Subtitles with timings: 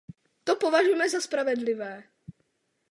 [0.45, 2.03] To považujeme za spravedlivé.